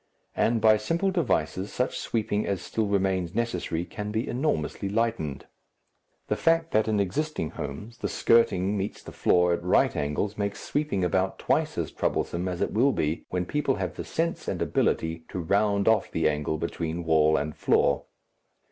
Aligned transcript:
And 0.35 0.59
by 0.61 0.77
simple 0.77 1.11
devices 1.11 1.71
such 1.71 1.99
sweeping 1.99 2.43
as 2.47 2.59
still 2.59 2.87
remains 2.87 3.35
necessary 3.35 3.85
can 3.85 4.09
be 4.09 4.27
enormously 4.27 4.89
lightened. 4.89 5.45
The 6.27 6.35
fact 6.35 6.71
that 6.71 6.87
in 6.87 6.99
existing 6.99 7.51
homes 7.51 7.99
the 7.99 8.07
skirting 8.09 8.75
meets 8.75 9.03
the 9.03 9.11
floor 9.11 9.53
at 9.53 9.61
right 9.63 9.95
angles 9.95 10.39
makes 10.39 10.59
sweeping 10.59 11.03
about 11.03 11.37
twice 11.37 11.77
as 11.77 11.91
troublesome 11.91 12.47
as 12.47 12.61
it 12.61 12.73
will 12.73 12.93
be 12.93 13.25
when 13.29 13.45
people 13.45 13.75
have 13.75 13.93
the 13.93 14.03
sense 14.03 14.47
and 14.47 14.59
ability 14.59 15.23
to 15.29 15.37
round 15.37 15.87
off 15.87 16.09
the 16.09 16.27
angle 16.27 16.57
between 16.57 17.03
wall 17.05 17.37
and 17.37 17.55
floor. 17.55 18.05